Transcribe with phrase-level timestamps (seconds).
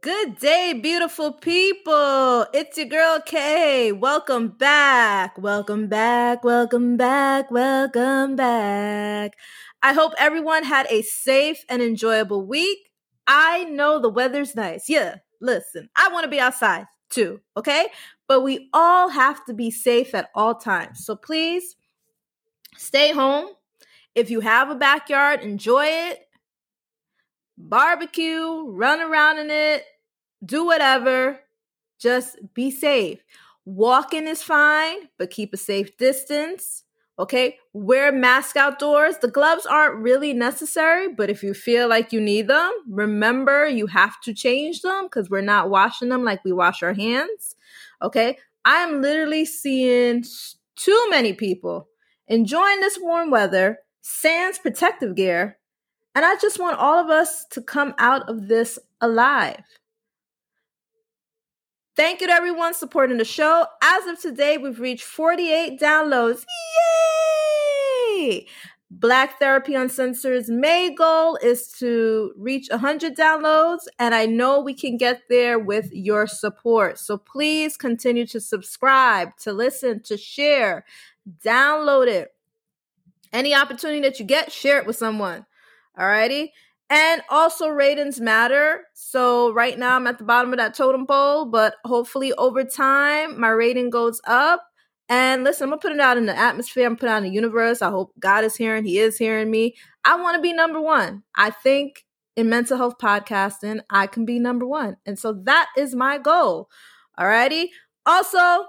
[0.00, 2.46] Good day, beautiful people.
[2.52, 3.92] It's your girl Kay.
[3.92, 5.38] Welcome back.
[5.38, 6.42] Welcome back.
[6.42, 7.50] Welcome back.
[7.52, 9.34] Welcome back.
[9.82, 12.78] I hope everyone had a safe and enjoyable week.
[13.28, 14.88] I know the weather's nice.
[14.88, 17.86] Yeah, listen, I want to be outside too, okay?
[18.26, 21.04] But we all have to be safe at all times.
[21.06, 21.76] So please
[22.76, 23.46] stay home.
[24.16, 26.25] If you have a backyard, enjoy it
[27.58, 29.84] barbecue, run around in it,
[30.44, 31.40] do whatever.
[31.98, 33.20] Just be safe.
[33.64, 36.84] Walking is fine, but keep a safe distance.
[37.18, 39.16] Okay, wear mask outdoors.
[39.18, 43.86] The gloves aren't really necessary, but if you feel like you need them, remember you
[43.86, 47.56] have to change them because we're not washing them like we wash our hands.
[48.02, 48.36] Okay,
[48.66, 50.24] I'm literally seeing
[50.76, 51.88] too many people
[52.28, 55.58] enjoying this warm weather, sans protective gear,
[56.16, 59.62] and I just want all of us to come out of this alive.
[61.94, 63.66] Thank you to everyone supporting the show.
[63.82, 66.46] As of today, we've reached 48 downloads.
[68.16, 68.46] Yay!
[68.90, 74.96] Black Therapy Uncensored's May goal is to reach 100 downloads, and I know we can
[74.96, 76.98] get there with your support.
[76.98, 80.86] So please continue to subscribe, to listen, to share,
[81.44, 82.34] download it.
[83.34, 85.44] Any opportunity that you get, share it with someone.
[85.98, 86.50] Alrighty.
[86.88, 88.82] And also ratings matter.
[88.94, 93.40] So right now I'm at the bottom of that totem pole, but hopefully over time
[93.40, 94.62] my rating goes up.
[95.08, 96.86] And listen, I'm gonna put it out in the atmosphere.
[96.86, 97.82] I'm putting out in the universe.
[97.82, 98.84] I hope God is hearing.
[98.84, 99.74] He is hearing me.
[100.04, 101.22] I want to be number one.
[101.36, 102.04] I think
[102.36, 104.96] in mental health podcasting, I can be number one.
[105.06, 106.68] And so that is my goal.
[107.18, 107.68] Alrighty.
[108.04, 108.66] Also,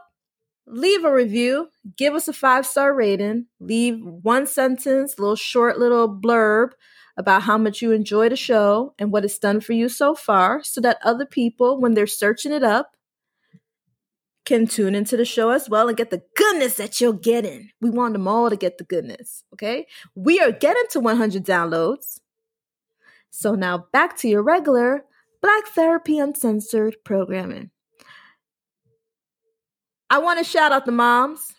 [0.67, 6.09] leave a review, give us a five star rating, leave one sentence, little short little
[6.09, 6.71] blurb
[7.17, 10.63] about how much you enjoy the show and what it's done for you so far
[10.63, 12.95] so that other people, when they're searching it up,
[14.45, 17.69] can tune into the show as well and get the goodness that you're getting.
[17.81, 19.87] We want them all to get the goodness, okay?
[20.15, 22.19] We are getting to 100 downloads.
[23.29, 25.03] So now back to your regular
[25.41, 27.71] Black Therapy Uncensored programming.
[30.09, 31.53] I want to shout out the moms.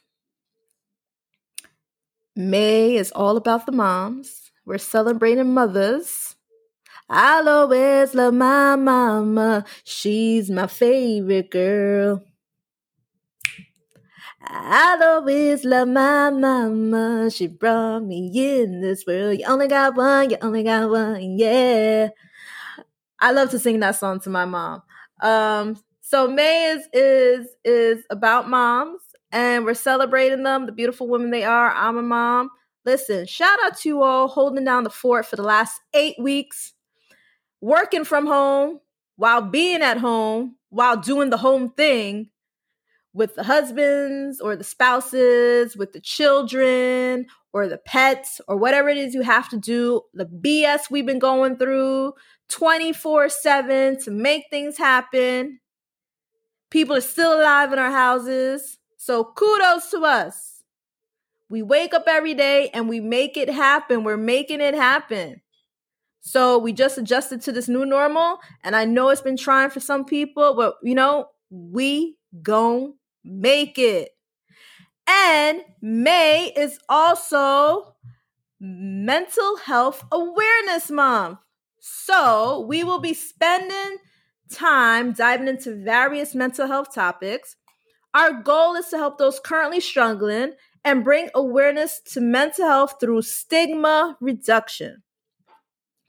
[2.35, 4.48] May is all about the moms.
[4.69, 6.37] We're celebrating mothers.
[7.09, 9.65] I'll always love my mama.
[9.83, 12.23] She's my favorite girl.
[14.43, 17.31] I'll always love my mama.
[17.31, 19.39] She brought me in this world.
[19.39, 22.11] You only got one, you only got one, yeah.
[23.21, 24.83] I love to sing that song to my mom.
[25.23, 29.01] Um, so May is is is about moms,
[29.33, 31.71] and we're celebrating them, the beautiful women they are.
[31.71, 32.51] I'm a mom.
[32.89, 36.73] Listen, shout out to you all holding down the fort for the last eight weeks,
[37.61, 38.81] working from home
[39.17, 42.31] while being at home, while doing the home thing
[43.13, 48.97] with the husbands or the spouses, with the children or the pets or whatever it
[48.97, 52.15] is you have to do, the BS we've been going through
[52.49, 55.61] 24 7 to make things happen.
[56.71, 58.79] People are still alive in our houses.
[58.97, 60.58] So kudos to us.
[61.51, 64.05] We wake up every day and we make it happen.
[64.05, 65.41] We're making it happen.
[66.21, 68.39] So we just adjusted to this new normal.
[68.63, 72.95] And I know it's been trying for some people, but you know, we gon'
[73.25, 74.11] make it.
[75.07, 77.95] And May is also
[78.61, 81.39] Mental Health Awareness Month.
[81.79, 83.99] So we will be spending
[84.51, 87.57] time diving into various mental health topics.
[88.13, 90.53] Our goal is to help those currently struggling
[90.89, 95.03] and bring awareness to mental health through stigma reduction.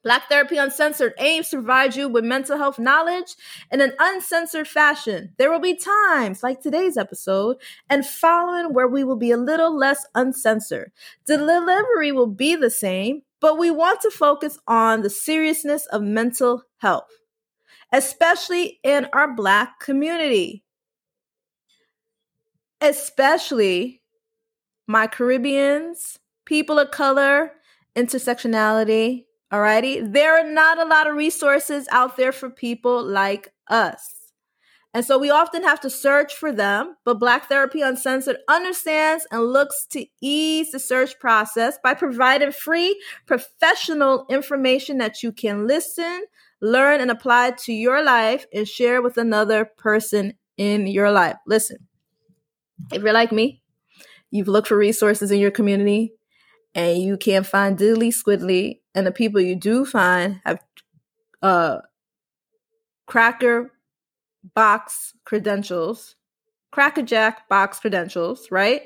[0.05, 3.35] Black Therapy Uncensored aims to provide you with mental health knowledge
[3.69, 5.33] in an uncensored fashion.
[5.37, 7.57] There will be times, like today's episode,
[7.89, 10.93] and following where we will be a little less uncensored.
[11.27, 16.63] Delivery will be the same, but we want to focus on the seriousness of mental
[16.77, 17.11] health,
[17.91, 20.63] especially in our Black community.
[22.79, 23.98] Especially
[24.89, 27.51] my Caribbeans, people of color,
[27.95, 29.25] intersectionality.
[29.53, 30.11] Alrighty.
[30.11, 34.15] There are not a lot of resources out there for people like us.
[34.91, 39.43] And so we often have to search for them, but Black Therapy Uncensored understands and
[39.43, 46.23] looks to ease the search process by providing free professional information that you can listen,
[46.61, 51.37] learn, and apply to your life and share with another person in your life.
[51.45, 51.77] Listen,
[52.91, 53.61] if you're like me,
[54.31, 56.13] you've looked for resources in your community
[56.75, 60.59] and you can't find diddly squiddly and the people you do find have
[61.41, 61.77] uh
[63.07, 63.71] cracker
[64.55, 66.15] box credentials,
[66.71, 68.83] crackerjack box credentials, right?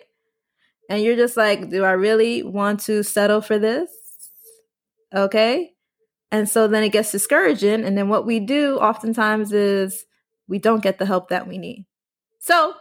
[0.89, 3.89] And you're just like, do I really want to settle for this?
[5.13, 5.71] Okay.
[6.31, 7.83] And so then it gets discouraging.
[7.83, 10.05] And then what we do oftentimes is
[10.47, 11.85] we don't get the help that we need.
[12.39, 12.73] So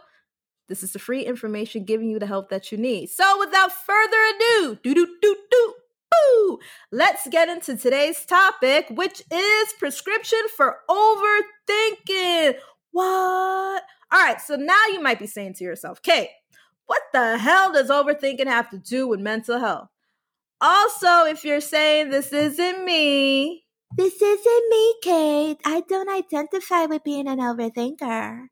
[0.67, 3.09] this is the free information giving you the help that you need.
[3.09, 5.73] So without further ado, do do do do.
[6.15, 6.59] Ooh,
[6.91, 12.55] let's get into today's topic, which is prescription for overthinking.
[12.91, 13.83] What?
[14.11, 16.29] All right, so now you might be saying to yourself, Kate,
[16.85, 19.89] what the hell does overthinking have to do with mental health?
[20.61, 23.63] Also, if you're saying this isn't me,
[23.95, 25.57] this isn't me, Kate.
[25.65, 28.47] I don't identify with being an overthinker.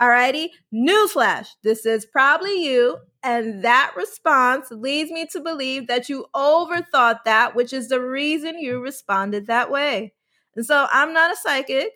[0.00, 1.48] Alrighty, newsflash.
[1.64, 7.56] This is probably you, and that response leads me to believe that you overthought that,
[7.56, 10.14] which is the reason you responded that way.
[10.54, 11.90] And so I'm not a psychic,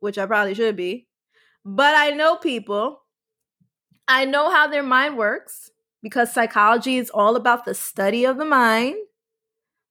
[0.00, 1.06] which I probably should be,
[1.64, 3.02] but I know people.
[4.08, 5.70] I know how their mind works
[6.02, 8.96] because psychology is all about the study of the mind.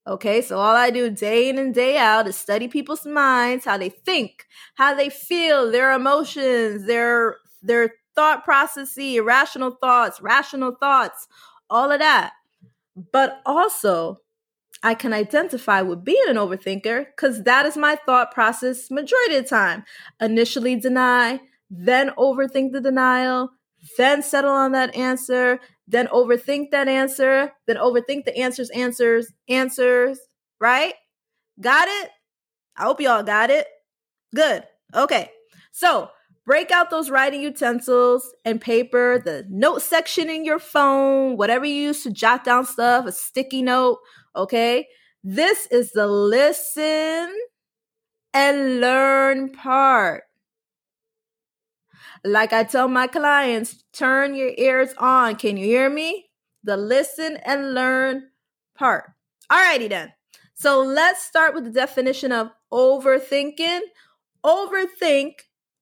[0.08, 3.78] Okay, so all I do day in and day out is study people's minds, how
[3.78, 11.28] they think, how they feel, their emotions, their their thought processes, irrational thoughts, rational thoughts,
[11.70, 12.34] all of that.
[13.12, 14.22] But also,
[14.84, 19.44] I can identify with being an overthinker because that is my thought process majority of
[19.46, 19.84] the time.
[20.22, 23.50] Initially deny, then overthink the denial,
[23.98, 30.20] then settle on that answer, then overthink that answer, then overthink the answers, answers, answers,
[30.60, 30.94] right?
[31.62, 32.10] Got it?
[32.78, 33.68] I hope y'all got it.
[34.34, 34.64] Good.
[34.94, 35.30] Okay.
[35.72, 36.10] So
[36.46, 41.76] break out those writing utensils and paper, the note section in your phone, whatever you
[41.76, 44.00] use to jot down stuff, a sticky note.
[44.36, 44.88] Okay.
[45.24, 47.34] This is the listen
[48.34, 50.24] and learn part.
[52.26, 55.36] Like I tell my clients, turn your ears on.
[55.36, 56.26] Can you hear me?
[56.64, 58.30] The listen and learn
[58.76, 59.12] part.
[59.52, 60.12] Alrighty then.
[60.56, 63.82] So let's start with the definition of overthinking.
[64.44, 65.34] Overthink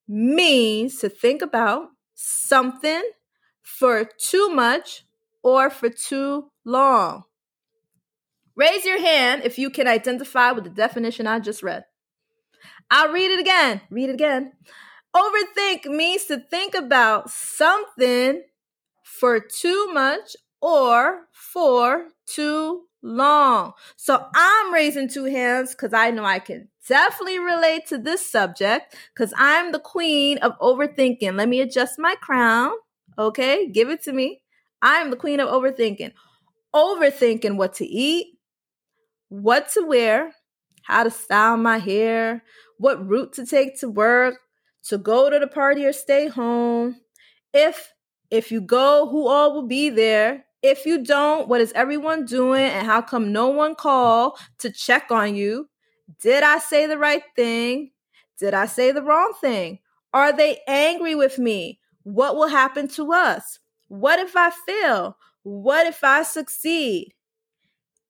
[0.07, 3.03] means to think about something
[3.61, 5.05] for too much
[5.43, 7.23] or for too long.
[8.55, 11.85] Raise your hand if you can identify with the definition I just read.
[12.91, 13.81] I'll read it again.
[13.89, 14.53] Read it again.
[15.15, 18.43] Overthink means to think about something
[19.03, 23.73] for too much or for too long.
[23.95, 28.95] So I'm raising two hands because I know I can definitely relate to this subject
[29.13, 31.35] because I'm the queen of overthinking.
[31.35, 32.71] Let me adjust my crown.
[33.19, 34.41] Okay, give it to me.
[34.81, 36.13] I'm the queen of overthinking.
[36.73, 38.39] Overthinking what to eat,
[39.29, 40.33] what to wear,
[40.83, 42.43] how to style my hair,
[42.77, 44.39] what route to take to work,
[44.87, 46.97] to go to the party or stay home.
[47.53, 47.93] If
[48.31, 50.45] if you go, who all will be there?
[50.63, 55.11] If you don't, what is everyone doing and how come no one call to check
[55.11, 55.69] on you?
[56.21, 57.91] Did I say the right thing?
[58.39, 59.79] Did I say the wrong thing?
[60.13, 61.79] Are they angry with me?
[62.03, 63.59] What will happen to us?
[63.87, 65.17] What if I fail?
[65.43, 67.13] What if I succeed?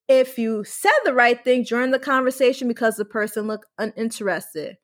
[0.07, 4.77] If you said the right thing during the conversation because the person looked uninterested,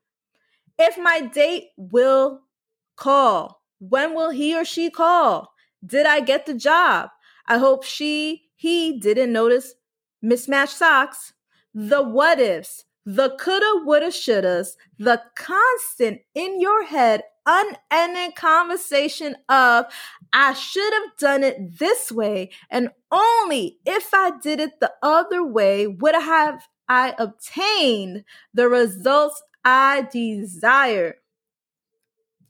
[0.79, 2.41] if my date will
[2.95, 3.61] call.
[3.79, 5.53] When will he or she call?
[5.85, 7.09] Did I get the job?
[7.45, 9.73] I hope she, he didn't notice
[10.21, 11.33] mismatched socks.
[11.73, 19.85] The what ifs, the coulda, woulda, shouldas, the constant in your head, unending conversation of,
[20.33, 25.43] I should have done it this way, and only if I did it the other
[25.43, 31.17] way would I have I obtained the results I desire.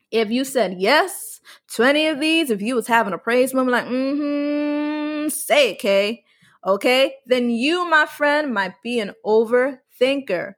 [0.09, 1.41] If you said yes
[1.73, 5.79] to any of these, if you was having a praise moment like, mm-hmm, say it,
[5.79, 6.23] Kay,
[6.65, 10.53] okay, then you, my friend, might be an overthinker.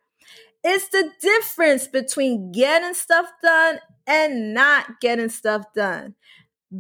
[0.64, 6.14] It's the difference between getting stuff done and not getting stuff done.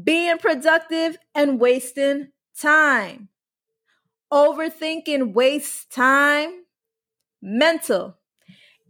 [0.03, 3.29] Being productive and wasting time.
[4.31, 6.65] Overthinking wastes time,
[7.41, 8.20] mental,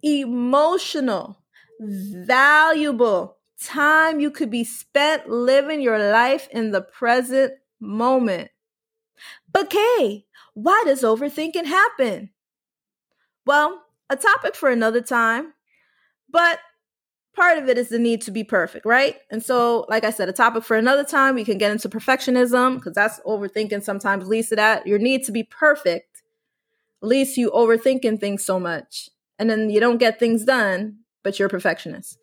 [0.03, 1.41] emotional,
[1.79, 8.49] valuable time you could be spent living your life in the present moment.
[9.51, 12.31] But Kay, why does overthinking happen?
[13.45, 15.53] Well, a topic for another time,
[16.29, 16.59] but
[17.35, 19.17] part of it is the need to be perfect, right?
[19.31, 21.35] And so, like I said, a topic for another time.
[21.35, 24.87] We can get into perfectionism because that's overthinking sometimes leads to that.
[24.87, 26.23] Your need to be perfect
[27.03, 29.10] leads to you overthinking things so much
[29.41, 32.17] and then you don't get things done but you're a perfectionist.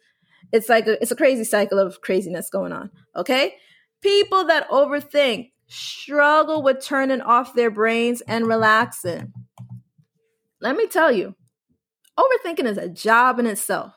[0.53, 2.91] It's like a, it's a crazy cycle of craziness going on.
[3.17, 3.57] Okay,
[4.01, 9.33] people that overthink struggle with turning off their brains and relaxing.
[10.61, 11.35] Let me tell you,
[12.19, 13.93] overthinking is a job in itself.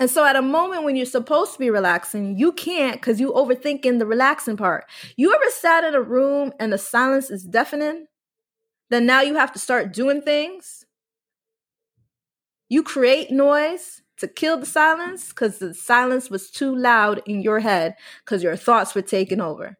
[0.00, 3.32] And so at a moment when you're supposed to be relaxing, you can't because you
[3.32, 4.84] overthinking the relaxing part.
[5.16, 8.06] You ever sat in a room and the silence is deafening?
[8.90, 10.86] Then now you have to start doing things.
[12.68, 17.60] You create noise to kill the silence because the silence was too loud in your
[17.60, 17.94] head
[18.24, 19.78] because your thoughts were taken over.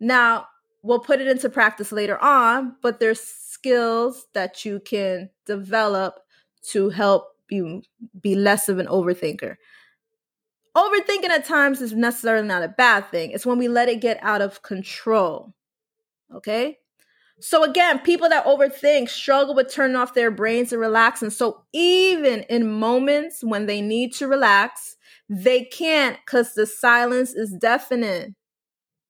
[0.00, 0.46] Now,
[0.82, 6.20] we'll put it into practice later on, but there's skills that you can develop
[6.70, 7.82] to help you
[8.20, 9.56] be less of an overthinker.
[10.76, 13.30] Overthinking at times is necessarily not a bad thing.
[13.30, 15.54] It's when we let it get out of control.
[16.32, 16.78] Okay?
[17.40, 21.30] So again, people that overthink struggle with turning off their brains and relaxing.
[21.30, 24.96] So even in moments when they need to relax,
[25.28, 28.34] they can't because the silence is deafening.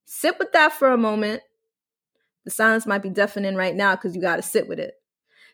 [0.04, 1.42] Sit with that for a moment.
[2.44, 4.94] The silence might be deafening right now because you got to sit with it.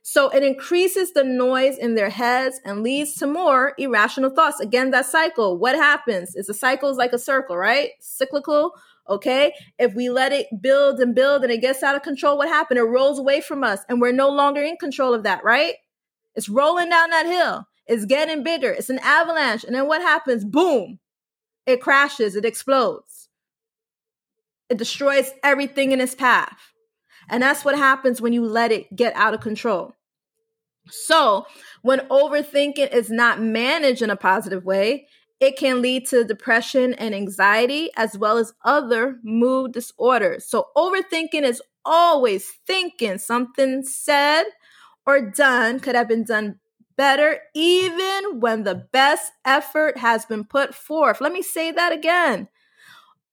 [0.02, 4.60] So it increases the noise in their heads and leads to more irrational thoughts.
[4.60, 5.58] Again, that cycle.
[5.58, 6.34] What happens?
[6.34, 7.90] It's a cycle is like a circle, right?
[8.00, 8.72] Cyclical.
[9.08, 9.52] Okay.
[9.78, 12.78] If we let it build and build and it gets out of control, what happened?
[12.78, 15.75] It rolls away from us and we're no longer in control of that, right?
[16.34, 17.66] It's rolling down that hill.
[17.87, 18.70] It's getting bigger.
[18.70, 19.64] It's an avalanche.
[19.64, 20.44] And then what happens?
[20.44, 20.99] Boom.
[21.66, 22.34] It crashes.
[22.34, 23.28] It explodes.
[24.70, 26.73] It destroys everything in its path.
[27.28, 29.94] And that's what happens when you let it get out of control.
[30.87, 31.46] So,
[31.82, 35.06] when overthinking is not managed in a positive way,
[35.40, 40.46] it can lead to depression and anxiety, as well as other mood disorders.
[40.46, 44.44] So, overthinking is always thinking something said
[45.06, 46.58] or done could have been done
[46.96, 51.20] better, even when the best effort has been put forth.
[51.20, 52.48] Let me say that again.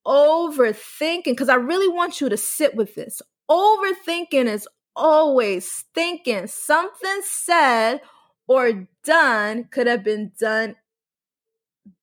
[0.05, 3.21] Overthinking, because I really want you to sit with this.
[3.49, 8.01] Overthinking is always thinking something said
[8.47, 10.75] or done could have been done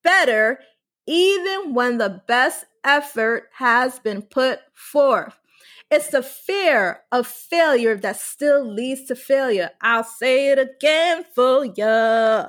[0.03, 0.61] better,
[1.07, 5.39] even when the best effort has been put forth.
[5.91, 9.71] It's the fear of failure that still leads to failure.
[9.81, 12.45] I'll say it again for you.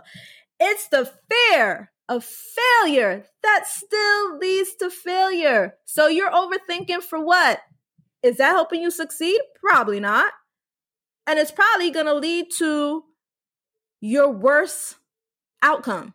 [0.60, 5.76] It's the fear of failure that still leads to failure.
[5.86, 7.62] So you're overthinking for what?
[8.24, 9.40] Is that helping you succeed?
[9.62, 10.34] Probably not.
[11.26, 13.04] And it's probably going to lead to
[14.02, 14.96] your worst
[15.62, 16.14] outcome.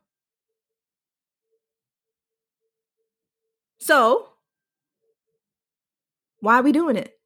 [3.84, 4.30] So,
[6.40, 7.18] why are we doing it?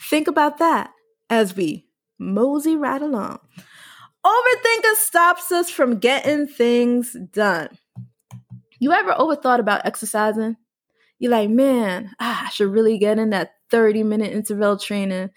[0.00, 0.92] Think about that
[1.28, 1.88] as we
[2.20, 3.40] mosey right along.
[4.24, 7.70] Overthinking stops us from getting things done.
[8.78, 10.56] You ever overthought about exercising?
[11.18, 15.30] You're like, man, ah, I should really get in that 30 minute interval training.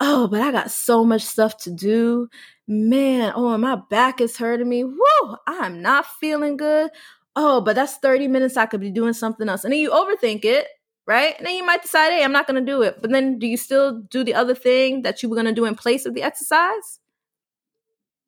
[0.00, 2.28] Oh, but I got so much stuff to do.
[2.66, 4.82] Man, oh, my back is hurting me.
[4.82, 6.90] Woo, I'm not feeling good
[7.36, 9.62] oh, but that's 30 minutes I could be doing something else.
[9.62, 10.66] And then you overthink it,
[11.06, 11.34] right?
[11.36, 13.00] And then you might decide, hey, I'm not going to do it.
[13.00, 15.66] But then do you still do the other thing that you were going to do
[15.66, 16.98] in place of the exercise?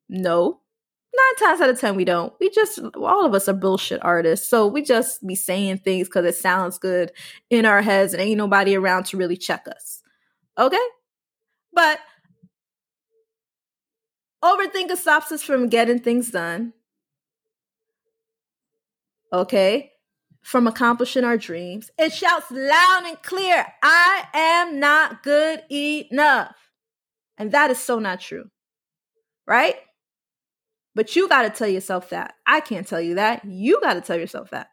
[0.07, 0.61] No.
[1.11, 2.31] Nine times out of 10, we don't.
[2.39, 4.47] We just, all of us are bullshit artists.
[4.47, 7.11] So we just be saying things because it sounds good
[7.49, 10.03] in our heads and ain't nobody around to really check us.
[10.55, 10.77] Okay?
[11.73, 11.99] But
[14.45, 16.73] overthinking stops us from getting things done
[19.31, 19.91] okay,
[20.41, 21.91] from accomplishing our dreams.
[21.97, 26.55] It shouts loud and clear, I am not good enough.
[27.37, 28.49] And that is so not true,
[29.47, 29.75] right?
[30.95, 32.33] But you got to tell yourself that.
[32.45, 33.45] I can't tell you that.
[33.45, 34.67] You got to tell yourself that.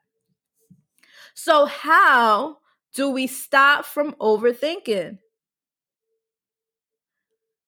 [1.35, 2.59] So, how
[2.95, 5.19] do we stop from overthinking?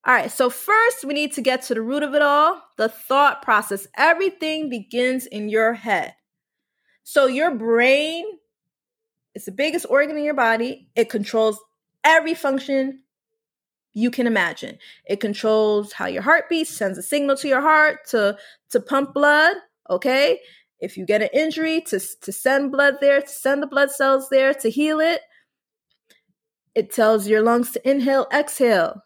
[0.07, 2.89] All right, so first we need to get to the root of it all the
[2.89, 3.87] thought process.
[3.97, 6.15] Everything begins in your head.
[7.11, 8.27] So your brain
[9.35, 10.91] is the biggest organ in your body.
[10.95, 11.59] It controls
[12.05, 13.01] every function
[13.95, 14.77] you can imagine.
[15.07, 18.37] It controls how your heart beats, sends a signal to your heart to
[18.73, 19.57] to pump blood,
[19.89, 20.39] okay?
[20.81, 24.29] If you get an injury to to send blood there, to send the blood cells
[24.29, 25.23] there to heal it.
[26.75, 29.03] It tells your lungs to inhale, exhale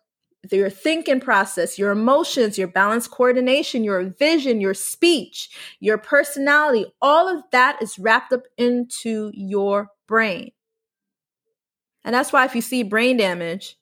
[0.51, 7.29] your thinking process, your emotions, your balance coordination, your vision, your speech, your personality, all
[7.29, 10.51] of that is wrapped up into your brain.
[12.05, 13.77] And that's why if you see brain damage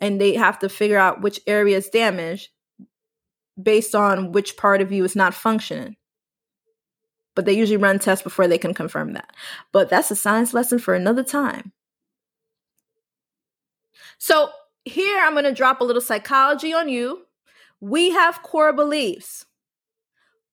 [0.00, 2.48] and they have to figure out which area is damaged,
[3.62, 5.96] based on which part of you is not functioning.
[7.34, 9.34] But they usually run tests before they can confirm that.
[9.72, 11.72] But that's a science lesson for another time.
[14.18, 14.50] So
[14.90, 17.22] here I'm going to drop a little psychology on you.
[17.80, 19.46] We have core beliefs.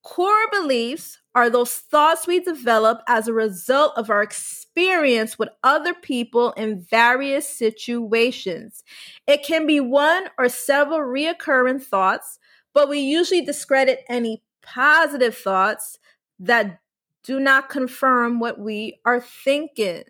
[0.04, 5.94] Core beliefs are those thoughts we develop as a result of our experience with other
[5.94, 8.84] people in various situations.
[9.28, 12.40] It can be one or several reoccurring thoughts,
[12.74, 16.00] but we usually discredit any positive thoughts
[16.40, 16.80] that
[17.24, 20.04] do not confirm what we are thinking.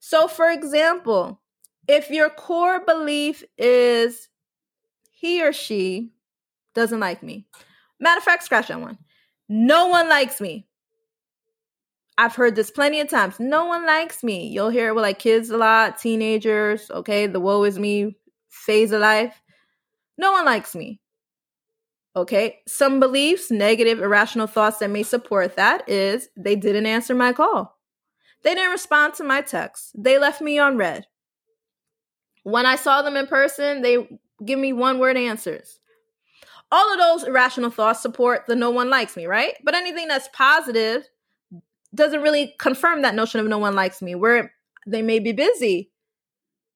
[0.00, 1.40] So, for example,
[1.88, 4.28] if your core belief is
[5.10, 6.12] he or she
[6.74, 7.46] doesn't like me,
[7.98, 8.98] matter of fact, scratch that one.
[9.48, 10.66] No one likes me.
[12.16, 13.40] I've heard this plenty of times.
[13.40, 14.48] No one likes me.
[14.48, 18.16] You'll hear it with like kids a lot, teenagers, okay, the woe is me
[18.50, 19.40] phase of life.
[20.18, 21.00] No one likes me.
[22.14, 27.32] Okay, some beliefs, negative, irrational thoughts that may support that is they didn't answer my
[27.32, 27.78] call.
[28.42, 29.92] They didn't respond to my text.
[29.96, 31.06] They left me on read.
[32.42, 35.80] When I saw them in person, they give me one word answers
[36.72, 39.54] all of those irrational thoughts support the no one likes me, right?
[39.64, 41.08] But anything that's positive
[41.94, 44.52] doesn't really confirm that notion of no one likes me, where
[44.86, 45.90] they may be busy.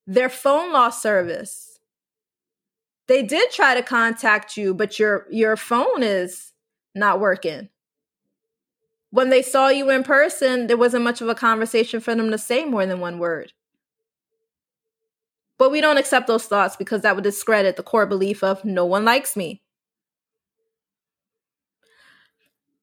[0.07, 1.79] Their phone lost service.
[3.07, 6.53] They did try to contact you, but your your phone is
[6.95, 7.69] not working.
[9.11, 12.39] When they saw you in person, there wasn't much of a conversation for them to
[12.39, 13.53] say more than one word.
[15.65, 18.85] But we don't accept those thoughts because that would discredit the core belief of no
[18.85, 19.63] one likes me.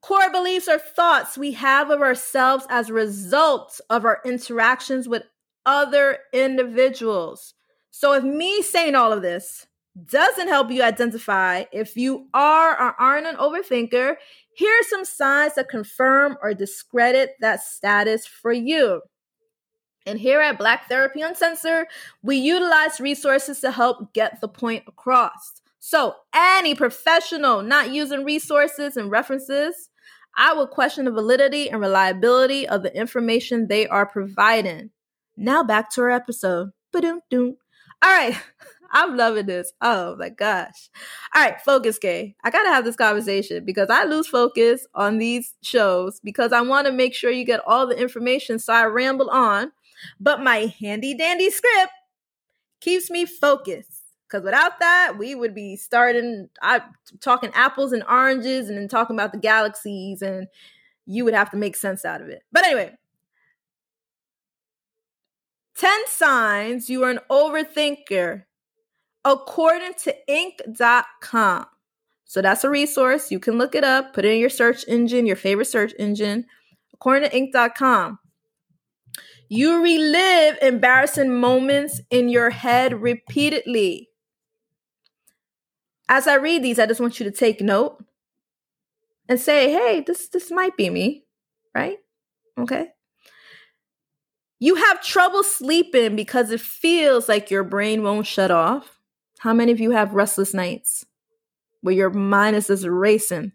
[0.01, 5.21] Core beliefs are thoughts we have of ourselves as a result of our interactions with
[5.63, 7.53] other individuals.
[7.91, 9.67] So, if me saying all of this
[10.07, 14.15] doesn't help you identify if you are or aren't an overthinker,
[14.55, 19.03] here are some signs that confirm or discredit that status for you.
[20.05, 21.87] And here at Black Therapy Uncensored,
[22.23, 25.61] we utilize resources to help get the point across.
[25.79, 29.89] So, any professional not using resources and references
[30.37, 34.91] I would question the validity and reliability of the information they are providing.
[35.35, 36.71] Now back to our episode.
[36.91, 37.57] Ba-doom-doom.
[38.01, 38.35] All right.
[38.93, 39.71] I'm loving this.
[39.79, 40.89] Oh my gosh.
[41.33, 42.35] All right, focus Kay.
[42.43, 46.59] I got to have this conversation because I lose focus on these shows because I
[46.59, 48.59] want to make sure you get all the information.
[48.59, 49.71] So I ramble on,
[50.19, 51.91] but my handy dandy script
[52.79, 54.01] keeps me focused.
[54.27, 56.81] Because without that, we would be starting I
[57.19, 60.47] talking apples and oranges and then talking about the galaxies, and
[61.05, 62.43] you would have to make sense out of it.
[62.51, 62.95] But anyway,
[65.75, 68.43] 10 signs you are an overthinker
[69.25, 71.65] according to Inc.com.
[72.25, 73.31] So that's a resource.
[73.31, 76.45] You can look it up, put it in your search engine, your favorite search engine,
[76.93, 78.19] according to Inc.com.
[79.53, 84.07] You relive embarrassing moments in your head repeatedly.
[86.07, 88.01] As I read these, I just want you to take note
[89.27, 91.25] and say, hey, this this might be me,
[91.75, 91.97] right?
[92.57, 92.91] Okay.
[94.61, 99.01] You have trouble sleeping because it feels like your brain won't shut off.
[99.39, 101.05] How many of you have restless nights
[101.81, 103.51] where your mind is just racing?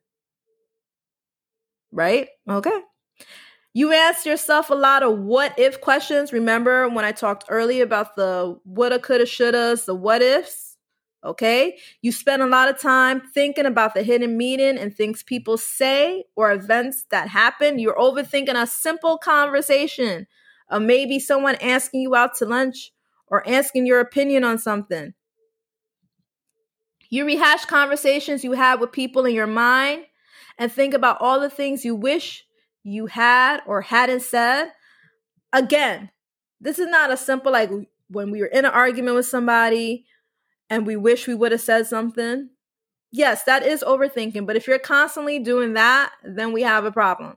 [1.91, 2.29] Right?
[2.47, 2.83] Okay.
[3.77, 6.33] You ask yourself a lot of what if questions.
[6.33, 10.79] Remember when I talked earlier about the woulda, coulda, shouldas, the what ifs?
[11.23, 11.77] Okay.
[12.01, 16.25] You spend a lot of time thinking about the hidden meaning and things people say
[16.37, 17.79] or events that happen.
[17.79, 20.27] You're overthinking a simple conversation
[20.71, 22.93] of maybe someone asking you out to lunch
[23.27, 25.13] or asking your opinion on something.
[27.11, 30.07] You rehash conversations you had with people in your mind
[30.57, 32.46] and think about all the things you wish
[32.87, 34.71] you had or hadn't said.
[35.53, 36.11] Again,
[36.61, 37.71] this is not a simple like
[38.09, 40.07] when we were in an argument with somebody
[40.71, 42.49] and we wish we would have said something,
[43.11, 44.47] yes, that is overthinking.
[44.47, 47.37] But if you're constantly doing that, then we have a problem.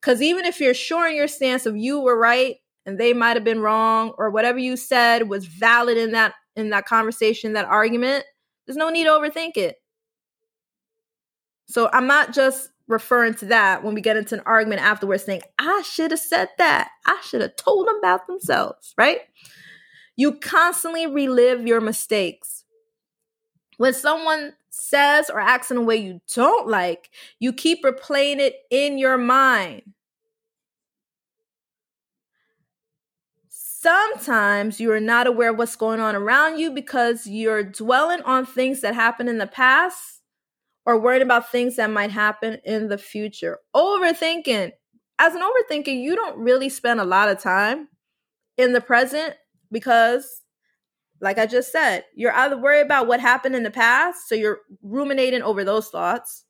[0.00, 3.36] Because even if you're sure in your stance of you were right and they might
[3.36, 7.64] have been wrong, or whatever you said was valid in that in that conversation, that
[7.64, 8.24] argument,
[8.66, 9.76] there's no need to overthink it.
[11.66, 15.42] So I'm not just referring to that when we get into an argument afterwards, saying,
[15.58, 16.90] I should have said that.
[17.06, 19.20] I should have told them about themselves, right?
[20.16, 22.64] You constantly relive your mistakes.
[23.78, 28.56] When someone says or acts in a way you don't like, you keep replaying it
[28.70, 29.82] in your mind.
[33.48, 38.46] Sometimes you are not aware of what's going on around you because you're dwelling on
[38.46, 40.13] things that happened in the past
[40.86, 43.58] or worrying about things that might happen in the future.
[43.74, 44.72] Overthinking.
[45.18, 47.88] As an overthinker, you don't really spend a lot of time
[48.56, 49.34] in the present
[49.70, 50.42] because
[51.20, 54.60] like I just said, you're either worried about what happened in the past, so you're
[54.82, 56.44] ruminating over those thoughts,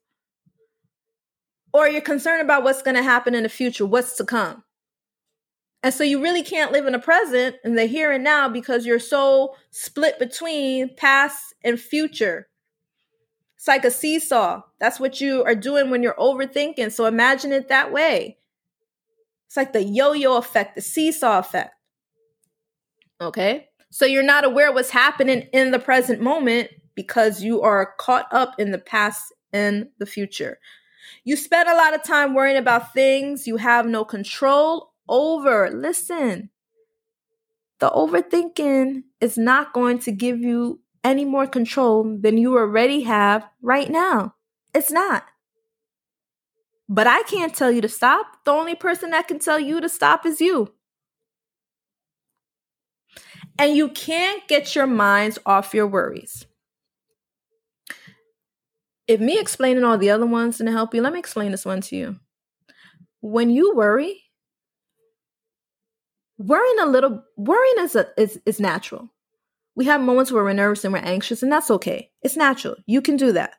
[1.72, 4.64] or you're concerned about what's going to happen in the future, what's to come.
[5.82, 8.86] And so you really can't live in the present and the here and now because
[8.86, 12.48] you're so split between past and future.
[13.64, 14.60] It's like a seesaw.
[14.78, 16.92] That's what you are doing when you're overthinking.
[16.92, 18.36] So imagine it that way.
[19.46, 21.74] It's like the yo yo effect, the seesaw effect.
[23.22, 23.68] Okay.
[23.88, 28.52] So you're not aware what's happening in the present moment because you are caught up
[28.58, 30.58] in the past and the future.
[31.24, 35.70] You spend a lot of time worrying about things you have no control over.
[35.70, 36.50] Listen,
[37.78, 43.46] the overthinking is not going to give you any more control than you already have
[43.62, 44.34] right now.
[44.74, 45.24] It's not.
[46.88, 48.44] But I can't tell you to stop.
[48.44, 50.72] The only person that can tell you to stop is you.
[53.58, 56.46] And you can't get your minds off your worries.
[59.06, 61.82] If me explaining all the other ones didn't help you, let me explain this one
[61.82, 62.16] to you.
[63.20, 64.22] When you worry,
[66.38, 69.10] worrying a little worrying is a, is is natural.
[69.76, 72.10] We have moments where we're nervous and we're anxious, and that's okay.
[72.22, 72.76] It's natural.
[72.86, 73.54] You can do that.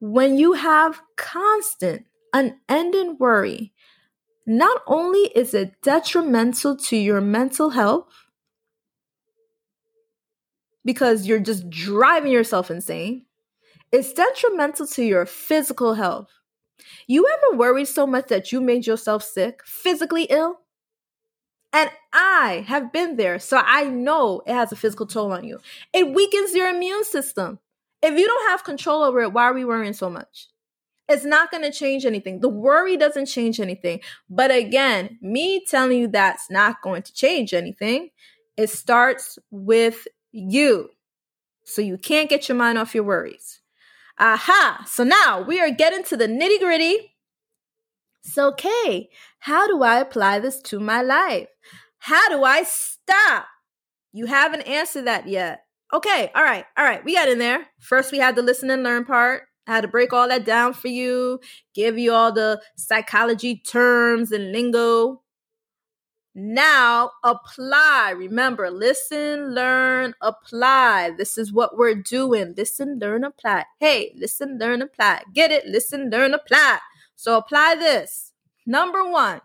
[0.00, 3.72] When you have constant, unending worry,
[4.46, 8.12] not only is it detrimental to your mental health,
[10.84, 13.26] because you're just driving yourself insane,
[13.92, 16.28] it's detrimental to your physical health.
[17.06, 20.60] You ever worried so much that you made yourself sick, physically ill?
[21.74, 25.58] And I have been there, so I know it has a physical toll on you.
[25.92, 27.58] It weakens your immune system.
[28.00, 30.46] If you don't have control over it, why are we worrying so much?
[31.08, 32.40] It's not going to change anything.
[32.40, 34.00] The worry doesn't change anything.
[34.30, 38.10] But again, me telling you that's not going to change anything,
[38.56, 40.90] it starts with you.
[41.64, 43.60] So you can't get your mind off your worries.
[44.20, 44.84] Aha.
[44.86, 47.13] So now we are getting to the nitty gritty.
[48.24, 51.48] So, Kay, how do I apply this to my life?
[51.98, 53.46] How do I stop?
[54.12, 55.64] You haven't answered that yet.
[55.92, 57.66] Okay, all right, all right, we got in there.
[57.78, 59.42] First, we had the listen and learn part.
[59.66, 61.40] I had to break all that down for you,
[61.74, 65.22] give you all the psychology terms and lingo.
[66.34, 68.14] Now apply.
[68.16, 71.12] Remember, listen, learn, apply.
[71.16, 72.54] This is what we're doing.
[72.56, 73.66] Listen, learn, apply.
[73.78, 75.22] Hey, listen, learn, apply.
[75.32, 75.66] Get it?
[75.66, 76.78] Listen, learn, apply.
[77.16, 78.32] So apply this.
[78.66, 79.40] Number one,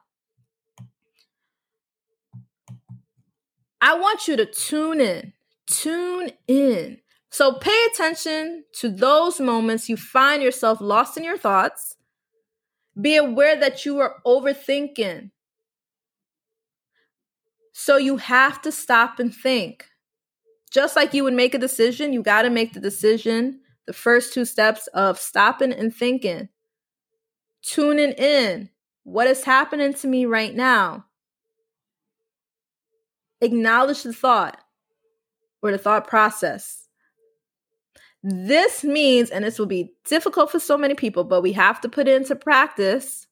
[3.81, 5.33] I want you to tune in.
[5.69, 6.99] Tune in.
[7.31, 11.95] So pay attention to those moments you find yourself lost in your thoughts.
[12.99, 15.31] Be aware that you are overthinking.
[17.71, 19.85] So you have to stop and think.
[20.71, 24.33] Just like you would make a decision, you got to make the decision, the first
[24.33, 26.49] two steps of stopping and thinking,
[27.61, 28.69] tuning in.
[29.03, 31.05] What is happening to me right now?
[33.41, 34.59] Acknowledge the thought
[35.61, 36.87] or the thought process.
[38.21, 41.89] This means, and this will be difficult for so many people, but we have to
[41.89, 43.27] put it into practice.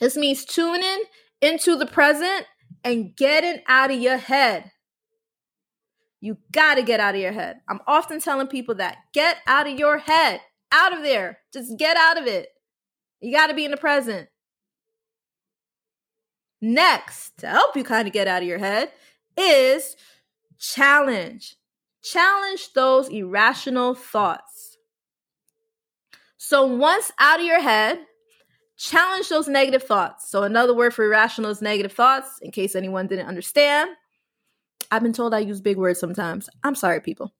[0.00, 1.04] This means tuning
[1.40, 2.46] into the present
[2.82, 4.70] and getting out of your head.
[6.20, 7.60] You got to get out of your head.
[7.68, 10.40] I'm often telling people that get out of your head,
[10.72, 11.38] out of there.
[11.52, 12.48] Just get out of it.
[13.24, 14.28] You got to be in the present.
[16.60, 18.90] Next, to help you kind of get out of your head,
[19.36, 19.96] is
[20.58, 21.56] challenge.
[22.02, 24.76] Challenge those irrational thoughts.
[26.36, 27.98] So once out of your head,
[28.76, 30.30] challenge those negative thoughts.
[30.30, 33.90] So another word for irrational is negative thoughts, in case anyone didn't understand.
[34.90, 36.50] I've been told I use big words sometimes.
[36.62, 37.32] I'm sorry, people.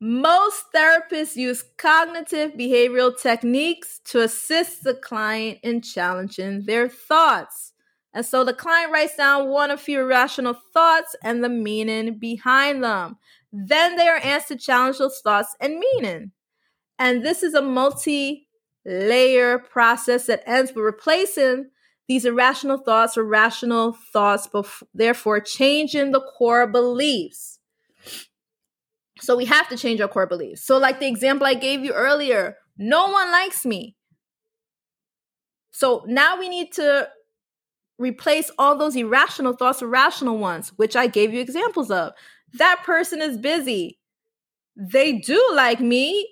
[0.00, 7.72] Most therapists use cognitive behavioral techniques to assist the client in challenging their thoughts.
[8.14, 12.82] And so the client writes down one of few irrational thoughts and the meaning behind
[12.84, 13.16] them.
[13.52, 16.30] Then they are asked to challenge those thoughts and meaning.
[16.98, 18.48] And this is a multi
[18.86, 21.70] layer process that ends with replacing
[22.06, 24.48] these irrational thoughts with rational thoughts,
[24.94, 27.57] therefore changing the core beliefs.
[29.20, 30.62] So we have to change our core beliefs.
[30.64, 33.96] So, like the example I gave you earlier, no one likes me.
[35.72, 37.08] So now we need to
[37.98, 42.12] replace all those irrational thoughts with rational ones, which I gave you examples of.
[42.54, 43.98] That person is busy.
[44.76, 46.28] they do like me.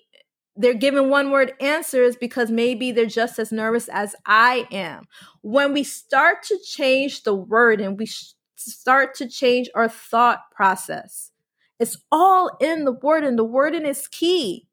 [0.56, 5.04] They're giving one word answers because maybe they're just as nervous as I am.
[5.42, 8.08] When we start to change the word and we
[8.56, 11.30] start to change our thought process,
[11.78, 14.66] it's all in the word, and the wording is key.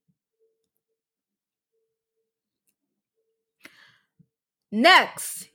[4.71, 5.49] Next,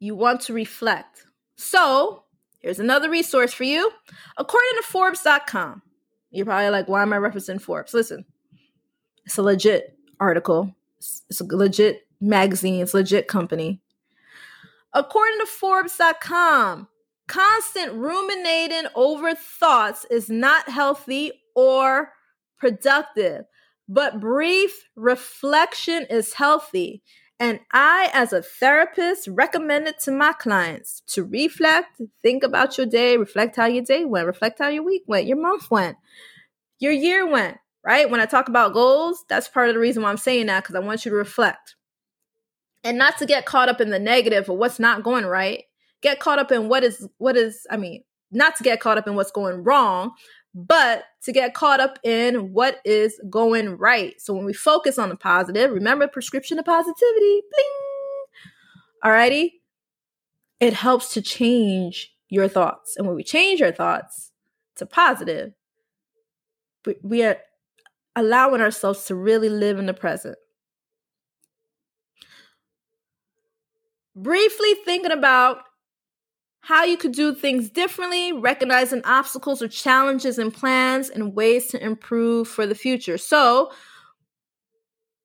[0.00, 1.24] you want to reflect.
[1.56, 2.24] So,
[2.58, 3.90] here's another resource for you.
[4.36, 5.82] According to Forbes.com,
[6.30, 7.94] you're probably like, why am I referencing Forbes?
[7.94, 8.24] Listen,
[9.24, 13.80] it's a legit article, it's a legit magazine, it's a legit company.
[14.92, 16.88] According to Forbes.com,
[17.28, 22.12] constant ruminating over thoughts is not healthy or
[22.58, 23.44] productive,
[23.88, 27.02] but brief reflection is healthy.
[27.40, 32.86] And I, as a therapist, recommend it to my clients to reflect, think about your
[32.86, 35.96] day, reflect how your day went, reflect how your week went, your month went,
[36.80, 38.10] your year went, right?
[38.10, 40.74] When I talk about goals, that's part of the reason why I'm saying that because
[40.74, 41.76] I want you to reflect
[42.84, 45.64] and not to get caught up in the negative or what's not going right.
[46.00, 49.08] Get caught up in what is, what is, I mean, not to get caught up
[49.08, 50.12] in what's going wrong,
[50.54, 54.20] but to get caught up in what is going right.
[54.20, 57.74] So when we focus on the positive, remember prescription of positivity, bling.
[59.04, 59.50] Alrighty.
[60.60, 62.96] It helps to change your thoughts.
[62.96, 64.32] And when we change our thoughts
[64.76, 65.52] to positive,
[67.02, 67.38] we are
[68.16, 70.36] allowing ourselves to really live in the present.
[74.16, 75.58] Briefly thinking about
[76.68, 81.82] how you could do things differently, recognizing obstacles or challenges and plans and ways to
[81.82, 83.16] improve for the future.
[83.16, 83.72] So,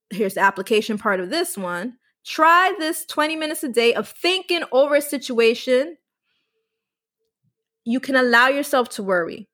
[0.10, 1.98] here's the application part of this one.
[2.26, 5.98] Try this 20 minutes a day of thinking over a situation.
[7.84, 9.50] You can allow yourself to worry.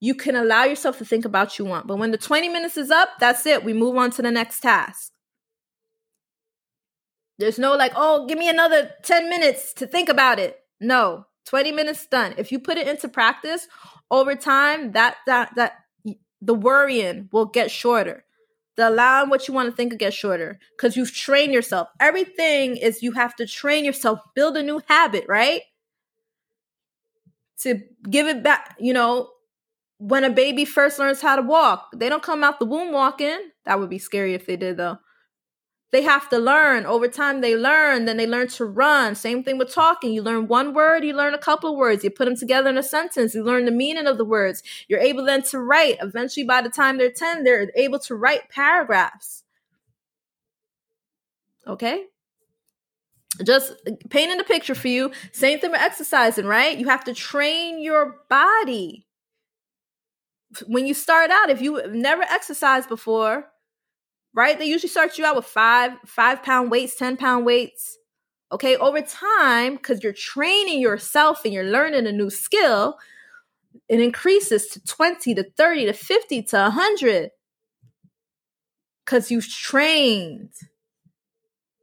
[0.00, 1.86] You can allow yourself to think about what you want.
[1.86, 3.62] But when the 20 minutes is up, that's it.
[3.62, 5.12] We move on to the next task.
[7.38, 10.56] There's no like, oh, give me another 10 minutes to think about it.
[10.80, 12.34] No, 20 minutes done.
[12.38, 13.68] If you put it into practice
[14.10, 15.84] over time, that that that
[16.40, 18.24] the worrying will get shorter.
[18.76, 21.88] The allowing what you want to think will get shorter because you've trained yourself.
[22.00, 25.62] Everything is you have to train yourself, build a new habit, right?
[27.60, 29.30] To give it back, you know,
[29.98, 33.50] when a baby first learns how to walk, they don't come out the womb walking.
[33.66, 34.98] That would be scary if they did, though
[35.92, 36.86] they have to learn.
[36.86, 38.04] Over time they learn.
[38.04, 39.14] Then they learn to run.
[39.14, 40.12] Same thing with talking.
[40.12, 42.04] You learn one word you learn a couple of words.
[42.04, 43.34] You put them together in a sentence.
[43.34, 44.62] You learn the meaning of the words.
[44.88, 45.96] You're able then to write.
[46.00, 49.42] Eventually by the time they're 10 they're able to write paragraphs.
[51.66, 52.04] Okay?
[53.44, 53.72] Just
[54.10, 55.10] painting the picture for you.
[55.32, 56.78] Same thing with exercising right?
[56.78, 59.06] You have to train your body.
[60.66, 63.50] When you start out if you have never exercised before
[64.34, 64.58] right?
[64.58, 67.98] They usually start you out with five, five pound weights, 10 pound weights.
[68.52, 72.98] Okay, over time, because you're training yourself and you're learning a new skill,
[73.88, 77.30] it increases to 20 to 30 to 50 to 100
[79.04, 80.52] because you've trained.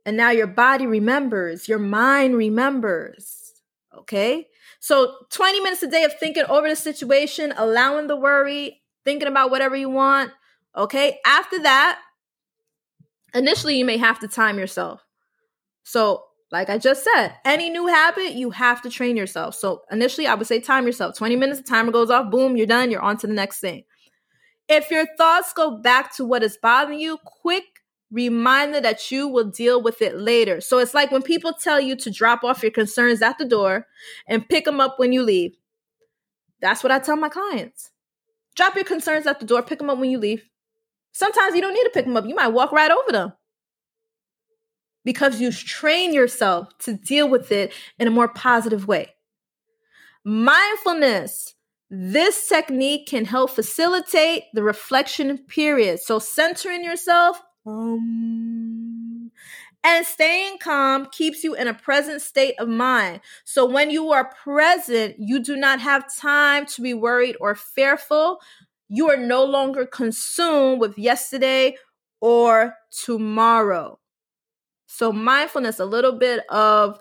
[0.05, 3.53] And now your body remembers, your mind remembers.
[3.97, 4.47] Okay,
[4.79, 9.51] so 20 minutes a day of thinking over the situation, allowing the worry, thinking about
[9.51, 10.31] whatever you want.
[10.77, 11.99] Okay, after that,
[13.33, 15.01] initially you may have to time yourself.
[15.83, 19.55] So, like I just said, any new habit, you have to train yourself.
[19.55, 22.67] So, initially, I would say time yourself 20 minutes, the timer goes off, boom, you're
[22.67, 23.83] done, you're on to the next thing.
[24.69, 27.63] If your thoughts go back to what is bothering you, quick
[28.11, 30.61] reminder that you will deal with it later.
[30.61, 33.87] So, it's like when people tell you to drop off your concerns at the door
[34.27, 35.55] and pick them up when you leave.
[36.61, 37.91] That's what I tell my clients.
[38.55, 40.43] Drop your concerns at the door, pick them up when you leave.
[41.11, 42.25] Sometimes you don't need to pick them up.
[42.25, 43.33] You might walk right over them
[45.07, 49.15] because you train yourself to deal with it in a more positive way.
[50.25, 51.53] Mindfulness.
[51.89, 56.01] This technique can help facilitate the reflection period.
[56.01, 59.31] So, centering yourself um,
[59.85, 63.21] and staying calm keeps you in a present state of mind.
[63.45, 68.41] So, when you are present, you do not have time to be worried or fearful
[68.89, 71.75] you are no longer consumed with yesterday
[72.21, 73.99] or tomorrow.
[74.87, 76.99] So, mindfulness, a little bit of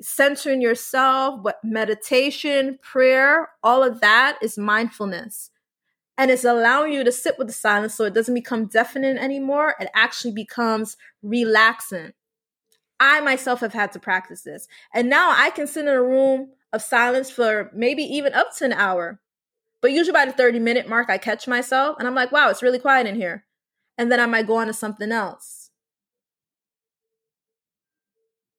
[0.00, 5.50] centering yourself, what meditation, prayer, all of that is mindfulness.
[6.18, 9.74] And it's allowing you to sit with the silence so it doesn't become deafening anymore.
[9.78, 12.12] It actually becomes relaxing.
[12.98, 14.66] I myself have had to practice this.
[14.94, 18.64] And now I can sit in a room of silence for maybe even up to
[18.64, 19.20] an hour
[19.80, 22.62] But usually by the 30 minute mark, I catch myself and I'm like, wow, it's
[22.62, 23.44] really quiet in here.
[23.98, 25.70] And then I might go on to something else.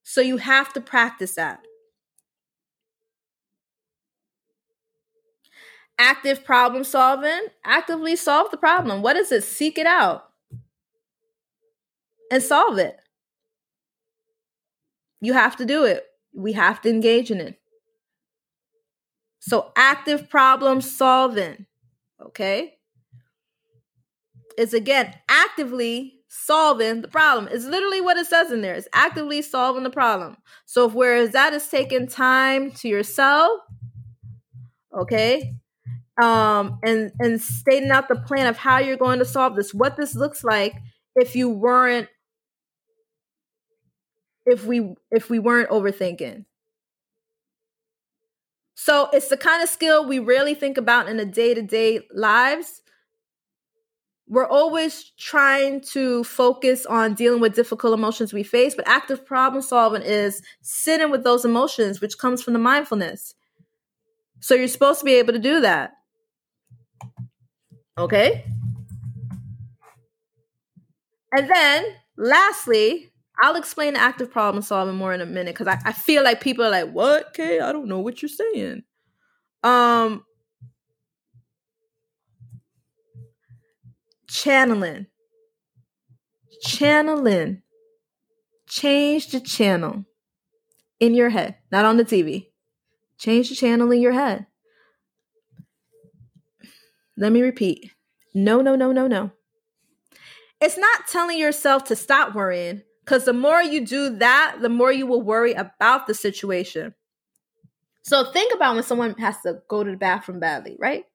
[0.02, 1.60] So you have to practice that.
[5.98, 9.02] Active problem solving, actively solve the problem.
[9.02, 9.42] What is it?
[9.42, 10.30] Seek it out
[12.30, 12.98] and solve it.
[15.20, 16.06] You have to do it.
[16.32, 17.58] We have to engage in it.
[19.40, 21.66] So, active problem solving,
[22.20, 22.74] okay,
[24.58, 27.48] is again actively solving the problem.
[27.50, 28.74] It's literally what it says in there.
[28.74, 30.36] It's actively solving the problem.
[30.66, 33.60] So, if whereas that is taking time to yourself,
[34.98, 35.54] okay,
[36.20, 39.96] um, and and stating out the plan of how you're going to solve this, what
[39.96, 40.74] this looks like
[41.14, 42.08] if you weren't
[44.46, 46.44] if we if we weren't overthinking.
[48.80, 52.80] So it's the kind of skill we rarely think about in the day-to-day lives.
[54.28, 59.62] We're always trying to focus on dealing with difficult emotions we face, but active problem
[59.62, 63.34] solving is sitting with those emotions, which comes from the mindfulness.
[64.38, 65.94] So you're supposed to be able to do that.
[67.98, 68.44] Okay?
[71.32, 71.84] And then
[72.16, 76.40] lastly, I'll explain active problem solving more in a minute because I, I feel like
[76.40, 77.60] people are like, what, Kay?
[77.60, 78.82] I don't know what you're saying.
[79.62, 80.24] Um
[84.28, 85.06] channeling.
[86.62, 87.62] Channeling.
[88.66, 90.04] Change the channel
[91.00, 92.48] in your head, not on the TV.
[93.18, 94.46] Change the channel in your head.
[97.16, 97.92] Let me repeat.
[98.34, 99.32] No, no, no, no, no.
[100.60, 104.92] It's not telling yourself to stop worrying because the more you do that, the more
[104.92, 106.94] you will worry about the situation.
[108.02, 111.06] So think about when someone has to go to the bathroom badly, right?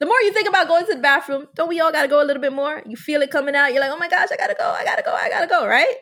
[0.00, 2.20] The more you think about going to the bathroom, don't we all got to go
[2.20, 2.82] a little bit more?
[2.84, 3.72] You feel it coming out.
[3.72, 4.68] You're like, oh my gosh, I got to go.
[4.68, 5.12] I got to go.
[5.12, 5.94] I got to go, right?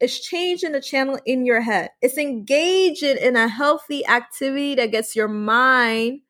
[0.00, 1.90] It's changing the channel in your head.
[2.00, 6.20] It's engaging in a healthy activity that gets your mind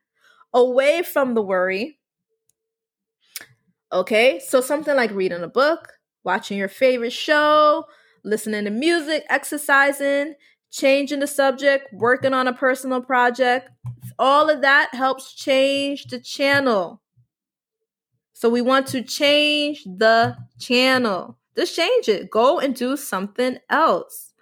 [0.53, 2.01] away from the worry.
[3.93, 5.93] Okay, so something like reading a book,
[6.25, 7.85] watching your favorite show,
[8.27, 10.35] listening to music, exercising,
[10.71, 13.71] changing the subject, working on a personal project.
[14.19, 17.01] All of that helps change the channel.
[18.35, 21.39] So we want to change the channel.
[21.57, 22.31] Just change it.
[22.31, 24.35] Go and do something else.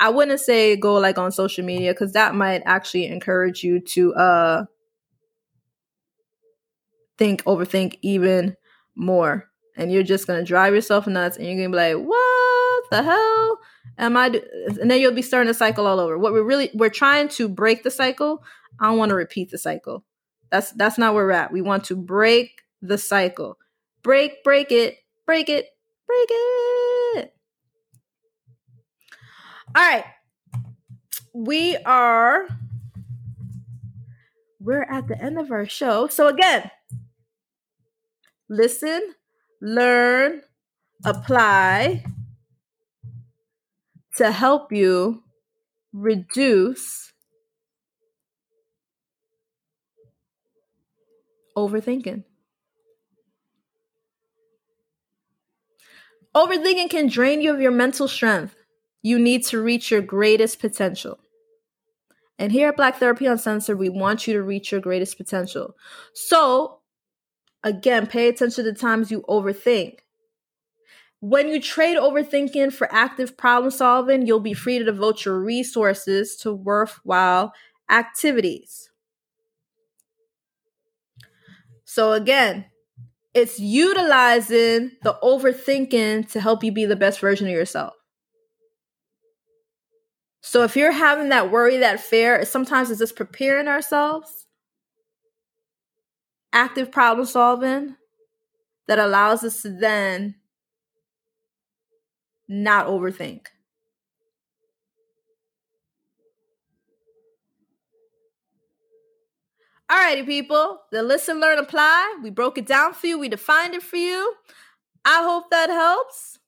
[0.00, 4.14] I wouldn't say go like on social media because that might actually encourage you to
[4.14, 4.64] uh
[7.18, 8.56] think, overthink even
[8.96, 9.48] more.
[9.76, 12.31] And you're just gonna drive yourself nuts and you're gonna be like, what?
[12.92, 13.58] The hell
[13.98, 14.28] am I?
[14.28, 14.42] Do-?
[14.80, 16.18] And then you'll be starting a cycle all over.
[16.18, 18.44] What we're really we're trying to break the cycle.
[18.80, 20.04] I don't want to repeat the cycle.
[20.50, 21.52] That's that's not where we're at.
[21.52, 23.58] We want to break the cycle.
[24.02, 25.66] Break, break it, break it,
[26.06, 27.34] break it.
[29.74, 30.04] All right.
[31.34, 32.46] We are
[34.60, 36.06] we're at the end of our show.
[36.06, 36.70] So again,
[38.48, 39.14] listen,
[39.60, 40.42] learn,
[41.04, 42.04] apply,
[44.16, 45.22] to help you
[45.92, 47.12] reduce
[51.56, 52.24] overthinking.
[56.34, 58.54] Overthinking can drain you of your mental strength.
[59.02, 61.18] You need to reach your greatest potential.
[62.38, 65.76] And here at Black Therapy Uncensored, we want you to reach your greatest potential.
[66.14, 66.80] So,
[67.62, 69.98] again, pay attention to the times you overthink.
[71.22, 76.36] When you trade overthinking for active problem solving, you'll be free to devote your resources
[76.38, 77.54] to worthwhile
[77.88, 78.90] activities.
[81.84, 82.66] So, again,
[83.34, 87.94] it's utilizing the overthinking to help you be the best version of yourself.
[90.40, 94.46] So, if you're having that worry, that fear, sometimes it's just preparing ourselves,
[96.52, 97.96] active problem solving
[98.88, 100.36] that allows us to then
[102.52, 103.46] not overthink.
[109.90, 110.80] Alrighty, people.
[110.90, 112.18] The listen, learn, apply.
[112.22, 113.18] We broke it down for you.
[113.18, 114.34] We defined it for you.
[115.04, 116.38] I hope that helps.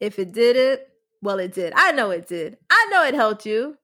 [0.00, 0.80] If it didn't,
[1.22, 1.72] well, it did.
[1.76, 2.58] I know it did.
[2.70, 3.76] I know it helped you.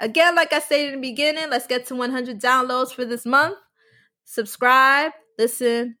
[0.00, 3.56] Again, like I stated in the beginning, let's get to 100 downloads for this month.
[4.24, 5.96] Subscribe, listen,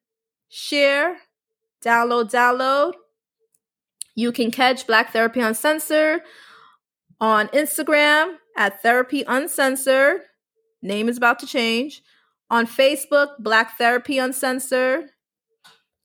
[0.48, 1.18] share,
[1.84, 2.94] download, download.
[4.14, 6.22] You can catch Black Therapy Uncensored
[7.20, 10.22] on Instagram at Therapy Uncensored.
[10.82, 12.02] Name is about to change.
[12.50, 15.10] On Facebook, Black Therapy Uncensored.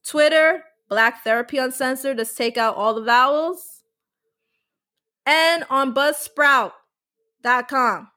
[0.04, 2.18] Twitter, Black Therapy Uncensored.
[2.18, 3.82] Let's take out all the vowels.
[5.26, 8.08] And on buzzsprout.com.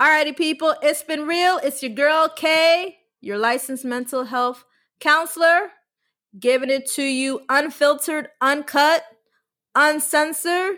[0.00, 1.60] Alrighty, people, it's been real.
[1.62, 4.64] It's your girl Kay, your licensed mental health
[4.98, 5.72] counselor,
[6.38, 9.04] giving it to you unfiltered, uncut,
[9.74, 10.76] uncensored,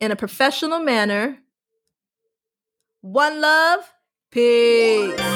[0.00, 1.38] in a professional manner.
[3.00, 3.92] One love,
[4.30, 5.33] peace.